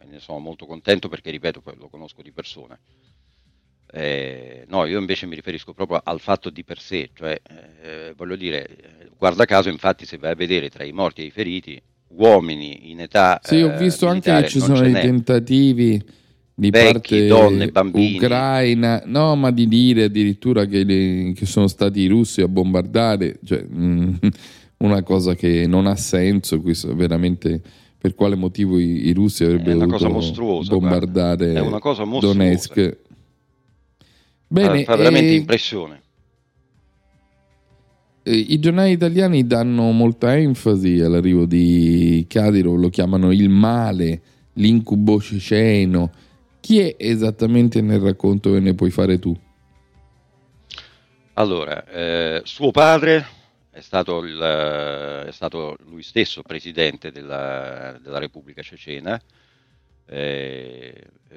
[0.00, 2.78] e ne sono molto contento perché, ripeto, lo conosco di persona.
[3.92, 7.40] Eh, no, io invece mi riferisco proprio al fatto di per sé, cioè
[7.82, 11.24] eh, voglio dire, eh, guarda caso, infatti, se vai a vedere tra i morti e
[11.24, 14.92] i feriti, uomini in età Sì, ho eh, visto anche militare che ci sono dei
[14.92, 16.02] tentativi
[16.54, 18.16] di Vecchi, parte donne, bambini.
[18.16, 23.38] ucraina, no, ma di dire addirittura che, le- che sono stati i russi a bombardare,
[23.44, 24.14] cioè, mm,
[24.78, 27.60] una cosa che non ha senso, questo veramente
[27.98, 31.52] per quale motivo i, i russi avrebbero dovuto mostruosa, bombardare.
[32.20, 32.98] Donetsk.
[34.52, 36.02] Bene, fa veramente eh, impressione.
[38.24, 44.20] eh, I giornali italiani danno molta enfasi all'arrivo di Kadyrov, lo chiamano il male,
[44.54, 46.10] l'incubo ceceno.
[46.58, 49.38] Chi è esattamente nel racconto che ne puoi fare tu?
[51.34, 53.24] Allora, eh, suo padre
[53.70, 59.18] è stato, il, eh, è stato lui stesso presidente della, della Repubblica Cecena,
[60.10, 60.92] eh,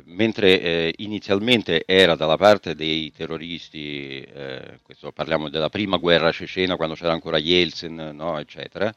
[0.06, 4.80] mentre eh, inizialmente era dalla parte dei terroristi, eh,
[5.14, 8.92] parliamo della prima guerra cecena, quando c'era ancora Yeltsin, no, eccetera,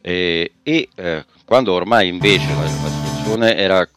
[0.00, 3.88] eh, e eh, quando ormai invece la, la situazione era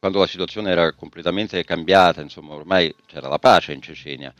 [0.00, 4.32] quando la situazione era completamente cambiata, insomma, ormai c'era la pace in Cecenia.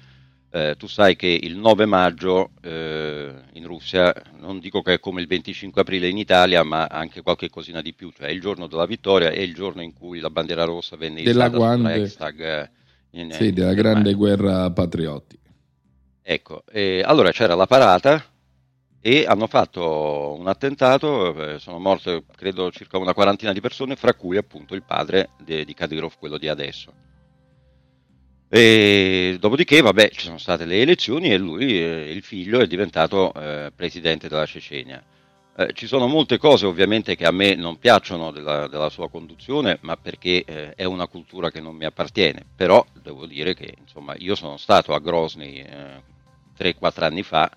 [0.53, 5.21] Eh, tu sai che il 9 maggio eh, in Russia, non dico che è come
[5.21, 8.67] il 25 aprile in Italia, ma anche qualche cosina di più, cioè è il giorno
[8.67, 12.03] della vittoria e il giorno in cui la bandiera rossa venne Della grande-
[12.41, 12.71] eh,
[13.13, 13.83] in- Sì, in della Germania.
[13.93, 15.51] grande guerra patriottica.
[16.23, 18.25] Ecco, e allora c'era la parata
[19.01, 24.15] e hanno fatto un attentato, eh, sono morte credo circa una quarantina di persone, fra
[24.15, 26.93] cui appunto il padre de- di Kadyrov, quello di adesso.
[28.53, 33.33] E dopodiché, vabbè, ci sono state le elezioni e lui, eh, il figlio, è diventato
[33.33, 35.01] eh, presidente della Cecenia.
[35.57, 39.79] Eh, ci sono molte cose ovviamente che a me non piacciono della, della sua conduzione,
[39.83, 42.45] ma perché eh, è una cultura che non mi appartiene.
[42.57, 46.03] Però devo dire che insomma, io sono stato a Grozny eh,
[46.59, 47.49] 3-4 anni fa,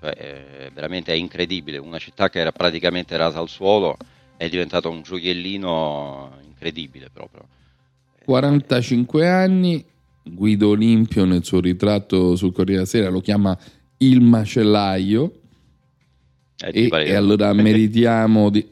[0.00, 3.96] cioè, eh, veramente è incredibile, una città che era praticamente rasa al suolo
[4.36, 7.46] è diventata un gioiellino incredibile proprio.
[8.24, 9.84] 45 anni,
[10.28, 13.56] Guido Olimpio nel suo ritratto sul Corriere della Sera lo chiama
[13.98, 15.40] il macellaio
[16.64, 18.66] Eh, e, e allora meritiamo di,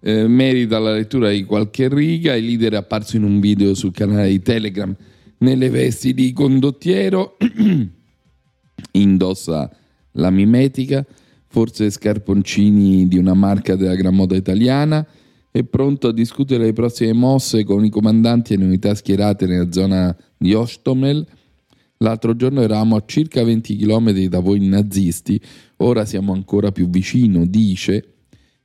[0.00, 2.34] eh, merita la lettura di qualche riga.
[2.34, 4.94] Il leader è apparso in un video sul canale di Telegram
[5.38, 7.36] nelle vesti di condottiero,
[8.92, 9.70] indossa
[10.12, 11.04] la mimetica,
[11.46, 15.06] forse scarponcini di una marca della gran moda italiana.
[15.50, 19.70] È pronto a discutere le prossime mosse con i comandanti e le unità schierate nella
[19.70, 21.26] zona di Ostomel.
[21.98, 25.40] L'altro giorno eravamo a circa 20 km da voi nazisti,
[25.76, 28.14] ora siamo ancora più vicino, dice,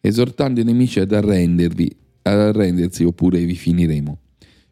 [0.01, 4.17] esortando i nemici ad arrendervi, ad arrendersi oppure vi finiremo.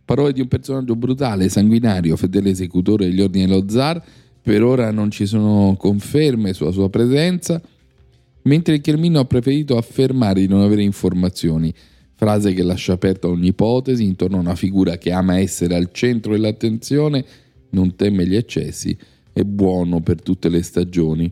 [0.03, 4.03] Parole di un personaggio brutale, sanguinario, fedele esecutore degli ordini dello zar,
[4.41, 7.61] per ora non ci sono conferme sulla sua presenza,
[8.43, 11.73] mentre il Chermino ha preferito affermare di non avere informazioni,
[12.15, 16.31] frase che lascia aperta ogni ipotesi intorno a una figura che ama essere al centro
[16.31, 17.25] dell'attenzione,
[17.71, 18.97] non teme gli eccessi,
[19.31, 21.31] è buono per tutte le stagioni.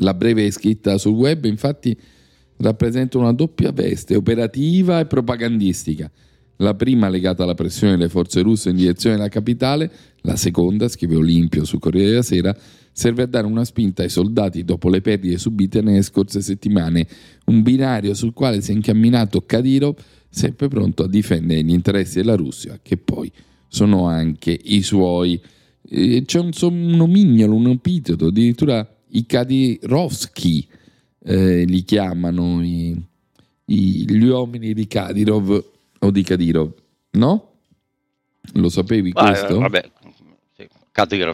[0.00, 1.96] La breve scritta sul web infatti
[2.58, 6.10] rappresenta una doppia veste, operativa e propagandistica.
[6.56, 9.90] La prima legata alla pressione delle forze russe in direzione della capitale,
[10.22, 12.56] la seconda, scrive Olimpio sul Corriere della Sera,
[12.98, 17.06] serve a dare una spinta ai soldati dopo le perdite subite nelle scorse settimane,
[17.44, 19.94] un binario sul quale si è incamminato Kadyrov,
[20.28, 23.30] sempre pronto a difendere gli interessi della Russia, che poi
[23.68, 25.40] sono anche i suoi.
[25.88, 30.66] Eh, C'è un somnomignolo, un epiteto, addirittura i Kadyrovski
[31.24, 33.00] eh, li chiamano i-
[33.66, 35.64] i- gli uomini di Kadyrov
[36.00, 36.72] o di Kadyrov,
[37.12, 37.52] no?
[38.54, 39.58] Lo sapevi Ma, eh, questo?
[39.60, 39.90] vabbè,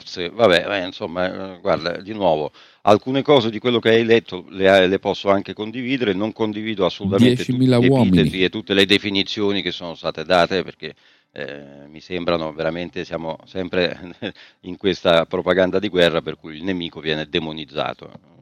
[0.04, 4.44] sì, vabbè, eh, insomma, eh, guarda, di nuovo, alcune cose di quello che hai letto
[4.50, 8.86] le, le posso anche condividere, non condivido assolutamente tutti 10.000 gli epiteti e tutte le
[8.86, 10.94] definizioni che sono state date perché
[11.32, 14.14] eh, mi sembrano veramente, siamo sempre
[14.62, 18.32] in questa propaganda di guerra per cui il nemico viene demonizzato.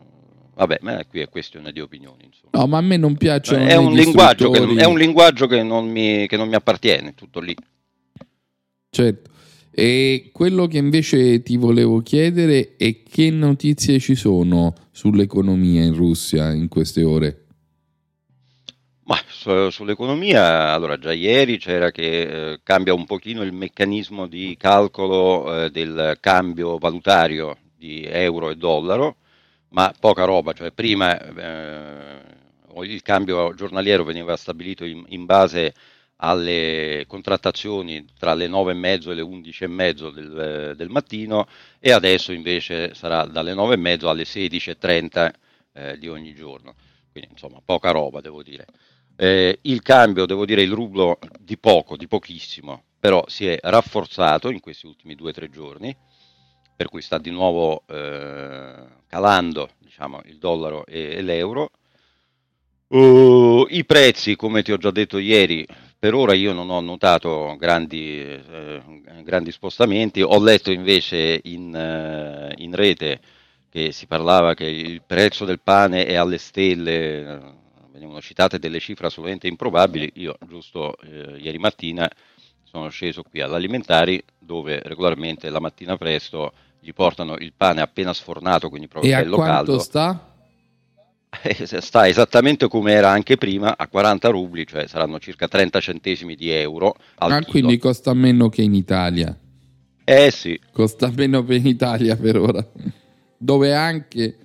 [0.54, 2.24] Vabbè, ma qui è questione di opinioni.
[2.24, 2.50] Insomma.
[2.52, 3.76] No, ma a me non piacciono è, è
[4.85, 7.56] un linguaggio che non mi appartiene, tutto lì.
[8.90, 9.30] Certo.
[9.74, 16.52] E quello che invece ti volevo chiedere è che notizie ci sono sull'economia in Russia
[16.52, 17.46] in queste ore?
[19.04, 22.20] Ma su- sull'economia, allora già ieri c'era che
[22.52, 28.56] eh, cambia un pochino il meccanismo di calcolo eh, del cambio valutario di euro e
[28.56, 29.16] dollaro,
[29.70, 35.72] ma poca roba, cioè prima eh, il cambio giornaliero veniva stabilito in, in base
[36.24, 41.48] alle contrattazioni tra le 9 e mezzo e le 11 e mezzo del, del mattino
[41.80, 45.32] e adesso invece sarà dalle 9 e mezzo alle 16.30
[45.72, 46.74] eh, di ogni giorno.
[47.11, 48.66] Quindi insomma poca roba devo dire.
[49.16, 54.48] Eh, il cambio, devo dire, il rublo di poco, di pochissimo, però si è rafforzato
[54.48, 55.94] in questi ultimi due o tre giorni,
[56.74, 58.74] per cui sta di nuovo eh,
[59.08, 61.70] calando diciamo, il dollaro e, e l'euro.
[62.88, 65.66] Uh, I prezzi, come ti ho già detto ieri,
[66.02, 68.82] per ora io non ho notato grandi, eh,
[69.22, 73.20] grandi spostamenti, ho letto invece in, eh, in, rete
[73.70, 77.54] che si parlava che il prezzo del pane è alle stelle,
[77.92, 82.10] venivano citate delle cifre assolutamente improbabili, io giusto eh, ieri mattina
[82.64, 88.70] sono sceso qui all'alimentari dove regolarmente la mattina presto gli portano il pane appena sfornato,
[88.70, 89.78] quindi proprio e bello a quanto caldo.
[89.78, 90.32] sta?
[91.45, 96.35] Eh, sta esattamente come era anche prima a 40 rubli, cioè saranno circa 30 centesimi
[96.37, 97.51] di euro al Ah, chilo.
[97.51, 99.37] quindi costa meno che in Italia.
[100.05, 102.64] Eh sì, Costa meno che in Italia per ora.
[103.38, 104.37] Dove anche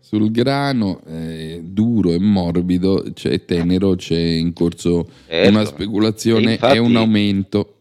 [0.00, 5.48] sul grano eh, duro e morbido, c'è tenero, c'è in corso Certo.
[5.48, 7.74] una speculazione E infatti- e un aumento.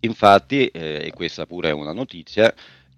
[0.00, 2.52] infatti, eh, e questa pure è una notizia,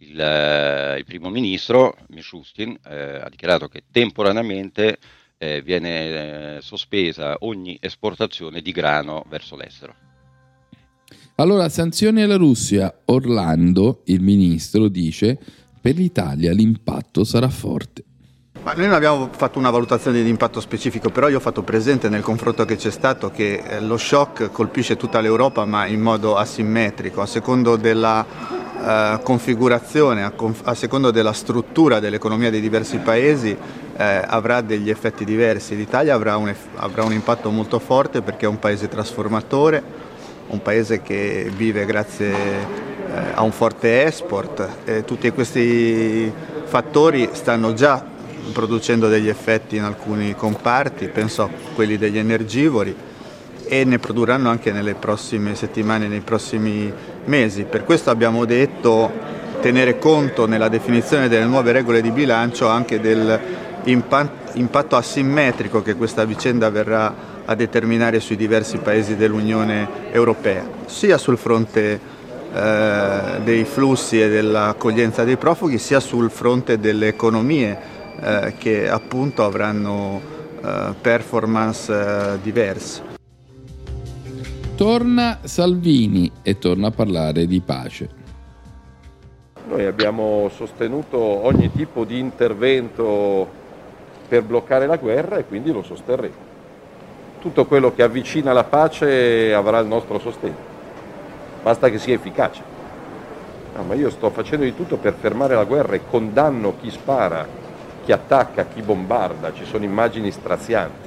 [0.07, 4.99] il, eh, il primo ministro Mishustin eh, ha dichiarato che temporaneamente
[5.39, 9.95] eh, viene eh, sospesa ogni esportazione di grano verso l'estero.
[11.37, 13.03] Allora, sanzioni alla Russia.
[13.07, 15.39] Orlando, il ministro, dice
[15.81, 18.03] per l'Italia l'impatto sarà forte.
[18.63, 22.09] Ma noi non abbiamo fatto una valutazione di impatto specifico, però io ho fatto presente
[22.09, 26.37] nel confronto che c'è stato che eh, lo shock colpisce tutta l'Europa ma in modo
[26.37, 28.27] asimmetrico, a secondo della
[28.87, 33.51] eh, configurazione, a, conf- a secondo della struttura dell'economia dei diversi paesi
[33.97, 35.75] eh, avrà degli effetti diversi.
[35.75, 39.83] L'Italia avrà un, eff- avrà un impatto molto forte perché è un paese trasformatore,
[40.49, 44.69] un paese che vive grazie eh, a un forte export.
[44.85, 46.33] e tutti questi
[46.65, 48.05] fattori stanno già
[48.53, 52.95] producendo degli effetti in alcuni comparti, penso a quelli degli energivori
[53.69, 56.93] e ne produrranno anche nelle prossime settimane, nei prossimi
[57.25, 57.65] mesi.
[57.65, 59.11] Per questo abbiamo detto
[59.61, 66.71] tenere conto nella definizione delle nuove regole di bilancio anche dell'impatto asimmetrico che questa vicenda
[66.71, 72.01] verrà a determinare sui diversi paesi dell'Unione Europea, sia sul fronte
[72.53, 77.79] eh, dei flussi e dell'accoglienza dei profughi, sia sul fronte delle economie
[78.21, 80.21] eh, che appunto avranno
[80.65, 83.16] eh, performance eh, diverse.
[84.77, 88.11] Torna Salvini e torna a parlare di pace.
[89.69, 93.49] Noi abbiamo sostenuto ogni tipo di intervento
[94.29, 96.35] per bloccare la guerra e quindi lo sosterremo.
[97.41, 100.55] Tutto quello che avvicina la pace avrà il nostro sostegno,
[101.63, 102.61] basta che sia efficace.
[103.75, 107.49] No, ma io sto facendo di tutto per fermare la guerra e condanno chi spara,
[108.05, 111.06] chi attacca, chi bombarda, ci sono immagini strazianti.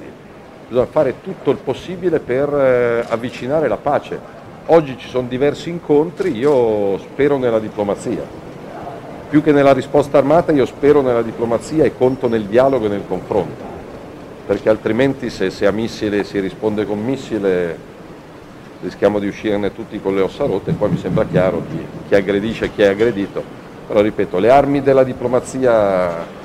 [0.70, 4.20] Bisogna fare tutto il possibile per eh, avvicinare la pace.
[4.66, 8.22] Oggi ci sono diversi incontri, io spero nella diplomazia.
[9.28, 13.02] Più che nella risposta armata io spero nella diplomazia e conto nel dialogo e nel
[13.08, 13.64] confronto,
[14.46, 17.76] perché altrimenti se, se a missile si risponde con missile
[18.80, 22.66] rischiamo di uscirne tutti con le ossa rotte poi mi sembra chiaro chi, chi aggredisce
[22.66, 23.42] e chi è aggredito.
[23.88, 26.38] Però ripeto, le armi della diplomazia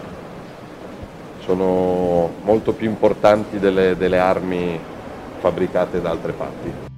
[1.45, 4.79] sono molto più importanti delle, delle armi
[5.39, 6.93] fabbricate da altre parti.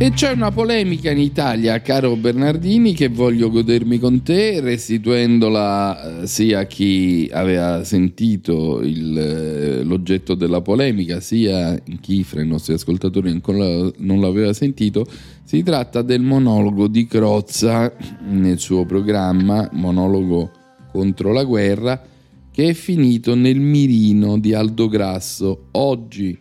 [0.00, 6.26] E c'è una polemica in Italia, caro Bernardini, che voglio godermi con te, restituendola eh,
[6.28, 12.74] sia a chi aveva sentito il, eh, l'oggetto della polemica, sia chi fra i nostri
[12.74, 15.04] ascoltatori ancora non l'aveva sentito.
[15.42, 17.92] Si tratta del monologo di Crozza
[18.28, 20.57] nel suo programma, monologo
[20.98, 22.02] contro la guerra,
[22.50, 25.66] che è finito nel mirino di Aldo Grasso.
[25.72, 26.36] Oggi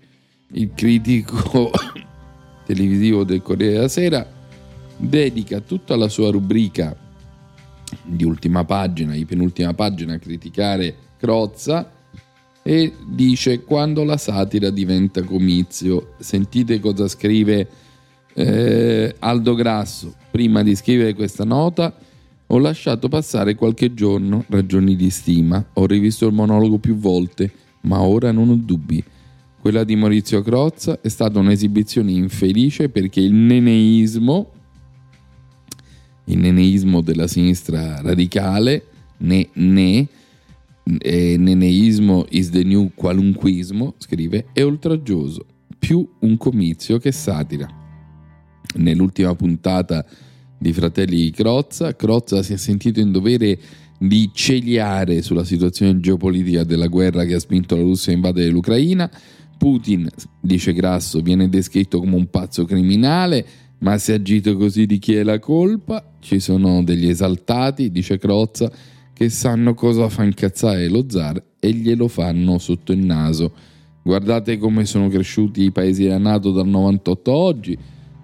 [0.53, 1.69] il critico
[2.65, 4.27] televisivo del Corriere della Sera
[4.97, 6.97] dedica tutta la sua rubrica
[8.03, 11.91] di ultima pagina, di penultima pagina a criticare Crozza
[12.63, 16.15] e dice quando la satira diventa comizio.
[16.17, 17.69] Sentite cosa scrive
[18.33, 21.95] eh, Aldo Grasso prima di scrivere questa nota.
[22.49, 27.99] Ho lasciato passare qualche giorno ragioni di stima, ho rivisto il monologo più volte, ma
[28.01, 29.03] ora non ho dubbi.
[29.59, 34.51] Quella di Maurizio Crozza è stata un'esibizione infelice perché il neneismo,
[36.25, 38.85] il neneismo della sinistra radicale,
[39.17, 40.07] ne, ne,
[40.99, 45.45] eh, neneismo is the new qualunquismo, scrive, è oltraggioso,
[45.77, 47.67] più un comizio che satira.
[48.75, 50.05] Nell'ultima puntata
[50.57, 53.59] di Fratelli Crozza, Crozza si è sentito in dovere
[53.99, 59.09] di celiare sulla situazione geopolitica della guerra che ha spinto la Russia a invadere l'Ucraina.
[59.57, 60.07] Putin,
[60.39, 63.45] dice Grasso, viene descritto come un pazzo criminale,
[63.79, 66.13] ma se agito così di chi è la colpa?
[66.19, 68.71] Ci sono degli esaltati, dice Crozza,
[69.13, 73.51] che sanno cosa fa incazzare lo zar e glielo fanno sotto il naso.
[74.03, 77.77] Guardate come sono cresciuti i paesi della Nato dal 98 a oggi,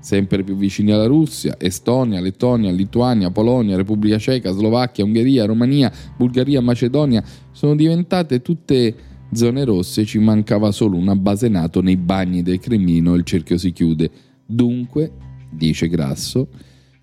[0.04, 6.60] sempre più vicini alla Russia, Estonia, Lettonia, Lituania, Polonia, Repubblica Ceca, Slovacchia, Ungheria, Romania, Bulgaria,
[6.60, 8.94] Macedonia, sono diventate tutte
[9.32, 13.58] zone rosse, ci mancava solo una base NATO nei bagni del Cremlino e il cerchio
[13.58, 14.12] si chiude.
[14.46, 15.10] Dunque,
[15.50, 16.50] dice Grasso,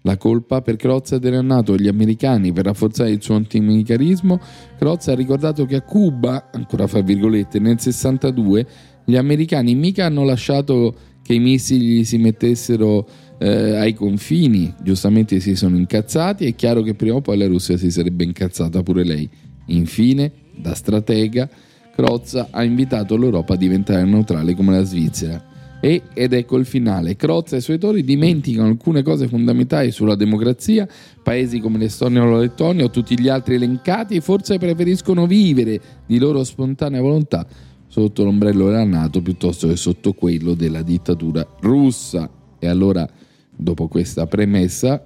[0.03, 4.39] la colpa per Crozza era nato gli americani per rafforzare il suo antimilitarismo.
[4.79, 8.67] Crozza ha ricordato che a Cuba, ancora fra virgolette, nel 62
[9.07, 10.95] gli americani mica hanno lasciato
[11.31, 13.07] che i missili si mettessero
[13.39, 17.77] eh, ai confini, giustamente si sono incazzati, è chiaro che prima o poi la Russia
[17.77, 19.31] si sarebbe incazzata pure lei.
[19.67, 21.49] Infine, da stratega,
[21.95, 25.47] Crozza ha invitato l'Europa a diventare neutrale come la Svizzera.
[25.81, 30.17] E, ed ecco il finale, Crozza e i suoi autori dimenticano alcune cose fondamentali sulla
[30.17, 30.89] democrazia,
[31.23, 36.19] paesi come l'Estonia o la Lettonia o tutti gli altri elencati forse preferiscono vivere di
[36.19, 37.47] loro spontanea volontà
[37.91, 42.31] sotto l'ombrello della Nato piuttosto che sotto quello della dittatura russa.
[42.59, 43.07] E allora,
[43.51, 45.03] dopo questa premessa,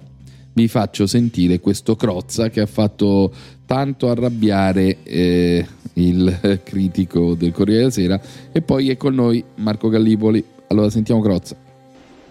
[0.53, 3.33] vi faccio sentire questo Crozza che ha fatto
[3.65, 8.21] tanto arrabbiare eh, il critico del Corriere della Sera
[8.51, 10.43] e poi è con noi Marco Gallipoli.
[10.67, 11.55] Allora sentiamo Crozza.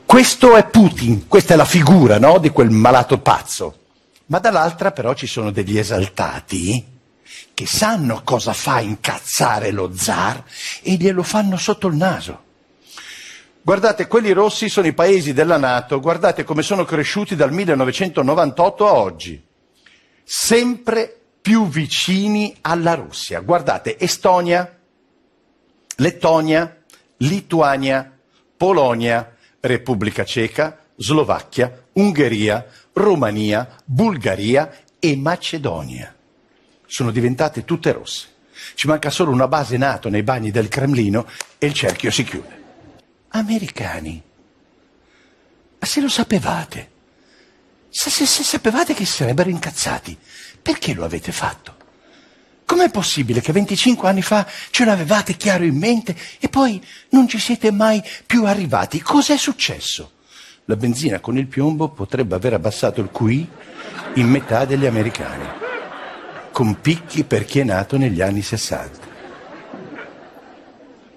[0.07, 3.75] Questo è Putin, questa è la figura no, di quel malato pazzo.
[4.27, 6.93] Ma dall'altra però ci sono degli esaltati
[7.55, 10.43] che sanno cosa fa incazzare lo zar
[10.83, 12.43] e glielo fanno sotto il naso.
[13.62, 18.93] Guardate, quelli rossi sono i paesi della Nato, guardate come sono cresciuti dal 1998 a
[18.93, 19.43] oggi,
[20.22, 23.41] sempre più vicini alla Russia.
[23.41, 24.79] Guardate, Estonia,
[25.97, 26.77] Lettonia,
[27.18, 28.12] Lituania,
[28.57, 36.14] Polonia, Repubblica Ceca, Slovacchia, Ungheria, Romania, Bulgaria e Macedonia.
[36.95, 38.28] Sono diventate tutte rosse.
[38.74, 41.26] Ci manca solo una base NATO nei bagni del Cremlino
[41.59, 42.62] e il cerchio si chiude.
[43.30, 44.22] Americani,
[45.80, 46.90] ma se lo sapevate,
[47.88, 50.16] se, se, se sapevate che si sarebbero incazzati,
[50.62, 51.74] perché lo avete fatto?
[52.64, 57.40] Com'è possibile che 25 anni fa ce l'avevate chiaro in mente e poi non ci
[57.40, 59.01] siete mai più arrivati?
[59.01, 60.12] Cos'è successo?
[60.66, 63.49] La benzina con il piombo potrebbe aver abbassato il QI
[64.14, 65.64] in metà degli americani,
[66.55, 68.99] con picchi per chi è nato negli anni 60.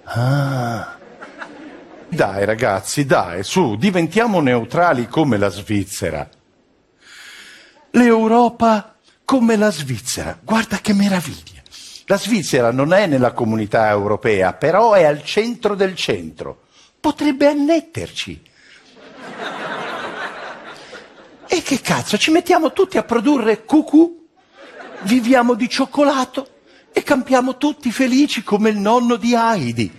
[0.02, 0.96] Ah.
[2.08, 6.28] Dai ragazzi, dai, su, diventiamo neutrali come la Svizzera.
[7.90, 10.36] L'Europa come la Svizzera.
[10.42, 11.62] Guarda che meraviglia.
[12.06, 16.62] La Svizzera non è nella comunità europea, però è al centro del centro.
[16.98, 18.42] Potrebbe annetterci.
[21.46, 24.18] E che cazzo, ci mettiamo tutti a produrre cucù?
[25.04, 26.46] Viviamo di cioccolato
[26.92, 29.92] e campiamo tutti felici come il nonno di Heidi.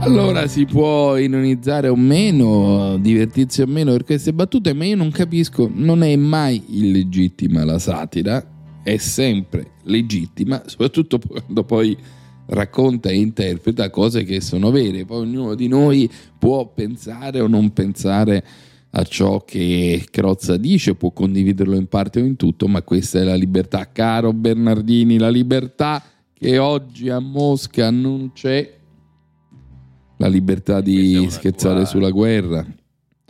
[0.00, 5.10] Allora si può ironizzare o meno, divertirsi o meno per queste battute, ma io non
[5.10, 8.46] capisco, non è mai illegittima la satira,
[8.82, 11.96] è sempre legittima, soprattutto quando poi
[12.48, 16.08] racconta e interpreta cose che sono vere, poi ognuno di noi
[16.38, 18.44] può pensare o non pensare
[18.90, 23.24] a ciò che Crozza dice, può condividerlo in parte o in tutto, ma questa è
[23.24, 28.76] la libertà, caro Bernardini, la libertà che oggi a Mosca non c'è
[30.16, 32.64] la libertà di scherzare tua- sulla guerra.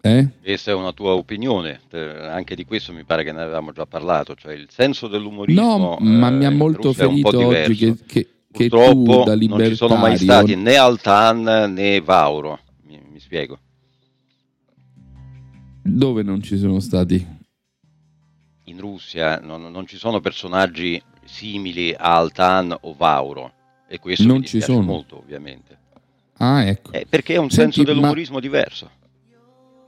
[0.00, 0.28] Eh?
[0.40, 3.84] Questa è una tua opinione, eh, anche di questo mi pare che ne avevamo già
[3.84, 5.76] parlato, cioè il senso dell'umorismo.
[5.76, 9.64] No, ma mi ha eh, molto Russia ferito oggi che, che, che tu da non
[9.64, 13.58] ci sono mai libertario stati né Altan né Vauro, mi, mi spiego.
[15.82, 17.24] Dove non ci sono stati?
[18.64, 23.52] In Russia non, non ci sono personaggi simili a Altan o Vauro
[23.88, 24.82] e questo Non mi ci sono.
[24.82, 25.76] molto ovviamente.
[26.38, 26.92] Ah, ecco.
[26.92, 28.90] Eh, perché è un Senti, senso ma- dell'umorismo diverso.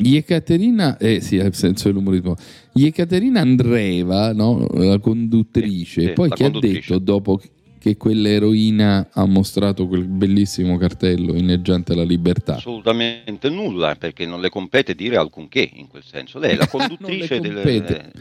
[0.02, 2.34] Ekaterina, eh sì, nel senso dell'umorismo.
[2.72, 4.66] Ekaterina Andreeva, no?
[4.72, 6.78] la conduttrice, Sì, sì, poi la che conduttrice.
[6.94, 7.40] ha detto dopo,
[7.80, 12.56] che quell'eroina ha mostrato quel bellissimo cartello inneggiante alla libertà?
[12.56, 16.38] Assolutamente nulla, perché non le compete dire alcunché in quel senso.
[16.38, 17.62] Lei è la conduttrice delle...
[17.62, 18.12] compete.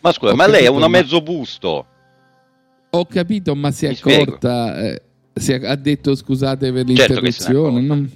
[0.00, 1.86] Ma scusa, Ho ma lei è una ma- mezzo busto.
[2.90, 5.02] Ho capito, ma si è Mi accorta, eh,
[5.34, 7.80] si è- ha detto scusate per Certo l'interruzione.
[7.80, 8.10] non-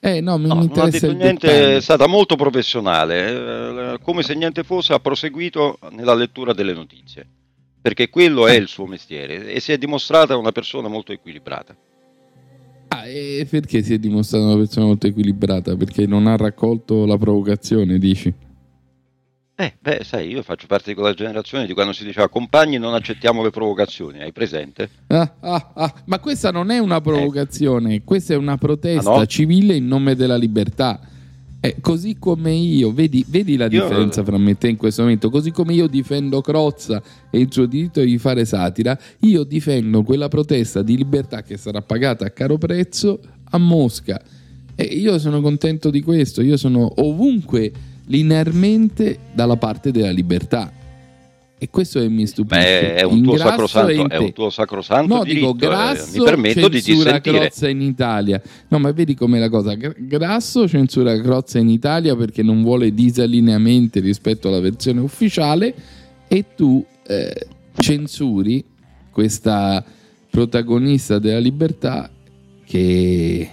[0.00, 4.22] Eh no, mi, mi Non ha interessa detto niente, è stata molto professionale, eh, come
[4.22, 7.26] se niente fosse, ha proseguito nella lettura delle notizie,
[7.86, 11.76] perché quello è il suo mestiere e si è dimostrata una persona molto equilibrata.
[12.88, 15.76] Ah, e perché si è dimostrata una persona molto equilibrata?
[15.76, 18.34] Perché non ha raccolto la provocazione, dici?
[19.54, 22.92] Eh, beh, sai, io faccio parte di quella generazione di quando si diceva compagni non
[22.92, 24.90] accettiamo le provocazioni, hai presente?
[25.06, 29.26] Ah, ah, ah, Ma questa non è una provocazione, questa è una protesta Ah, no?
[29.26, 30.98] civile in nome della libertà.
[31.66, 35.02] Eh, così come io, vedi, vedi la Io- differenza fra me e te in questo
[35.02, 40.04] momento, così come io difendo Crozza e il suo diritto di fare satira, io difendo
[40.04, 43.18] quella protesta di libertà che sarà pagata a caro prezzo
[43.50, 44.22] a Mosca.
[44.76, 47.72] E io sono contento di questo, io sono ovunque
[48.04, 50.70] linearmente dalla parte della libertà.
[51.58, 52.60] E questo è, mi stupisce.
[52.60, 56.24] Beh, è un tuo sacrosanto, è un tuo sacrosanto No, diritto, dico eh, grasso mi
[56.24, 57.38] permetto di censura dissentire.
[57.38, 58.42] Crozza in Italia.
[58.68, 59.74] No, ma vedi com'è la cosa.
[59.74, 65.74] Gra- Grasso censura Crozza in Italia perché non vuole disallineamenti rispetto alla versione ufficiale
[66.28, 68.62] e tu eh, censuri
[69.10, 69.82] questa
[70.28, 72.10] protagonista della libertà
[72.66, 73.50] che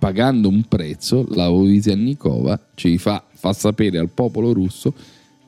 [0.00, 4.92] pagando un prezzo, la Ovisiannikova ci fa, fa sapere al popolo russo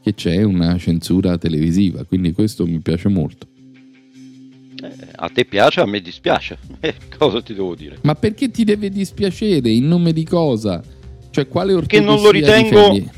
[0.09, 3.47] che c'è una censura televisiva, quindi questo mi piace molto.
[4.81, 6.57] Eh, a te piace, a me dispiace.
[6.81, 7.99] Eh, cosa ti devo dire?
[8.03, 9.69] Ma perché ti deve dispiacere?
[9.71, 10.81] In nome di cosa?
[11.31, 13.11] Cioè, quale ortodossia non lo ritengo- difendi?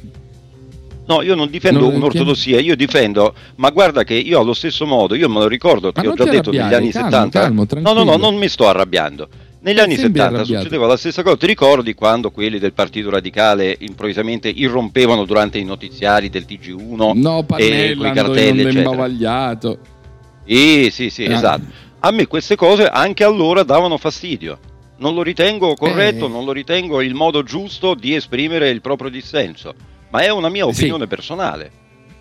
[1.07, 5.16] No, io non difendo Non un'ortodossia, io difendo, ma guarda che io allo stesso modo,
[5.16, 7.41] io me lo ricordo, Ma ti ho già detto negli anni calmo, 70.
[7.41, 9.28] calmo, no, no, no, non mi sto arrabbiando.
[9.63, 10.63] Negli anni sembri 70 arrabbiato.
[10.63, 15.65] succedeva la stessa cosa, ti ricordi quando quelli del Partito Radicale improvvisamente irrompevano durante i
[15.65, 18.91] notiziari del TG1 No, e Pannella, con i cartelli, eccetera?
[18.91, 19.79] imbavagliato.
[20.47, 21.35] Sì, sì, sì, Ah.
[21.35, 21.63] esatto.
[22.01, 24.59] A me queste cose anche allora davano fastidio.
[24.97, 26.29] Non lo ritengo corretto, Eh.
[26.31, 29.75] non lo ritengo il modo giusto di esprimere il proprio dissenso,
[30.11, 30.71] ma è una mia Sì.
[30.85, 31.71] opinione personale.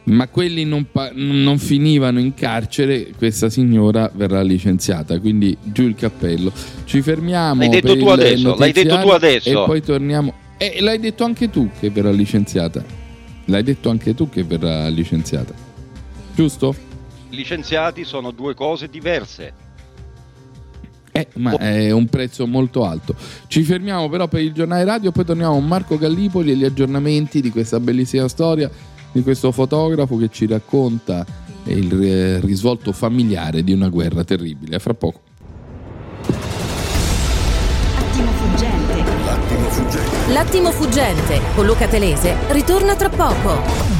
[0.09, 5.95] Ma quelli non, pa- non finivano in carcere, questa signora verrà licenziata, quindi giù il
[5.95, 6.51] cappello.
[6.85, 7.61] Ci fermiamo.
[7.61, 9.49] L'hai detto tu adesso, l'hai detto tu adesso.
[9.49, 10.33] E poi torniamo.
[10.57, 12.83] E l'hai detto anche tu che verrà licenziata.
[13.45, 15.53] L'hai detto anche tu che verrà licenziata.
[16.35, 16.75] Giusto?
[17.29, 19.53] Licenziati sono due cose diverse.
[21.11, 23.15] Eh, ma è un prezzo molto alto.
[23.47, 27.41] Ci fermiamo però per il giornale radio, poi torniamo con Marco Gallipoli e gli aggiornamenti
[27.41, 28.69] di questa bellissima storia
[29.11, 31.25] di questo fotografo che ci racconta
[31.63, 34.75] il eh, risvolto familiare di una guerra terribile.
[34.75, 35.21] A fra poco.
[37.97, 39.03] Attimo fuggente.
[39.25, 40.31] L'attimo fuggente.
[40.31, 43.98] L'attimo fuggente con Luca Telese ritorna tra poco.